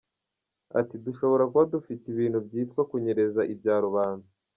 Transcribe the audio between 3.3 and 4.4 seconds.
ibya rubanda.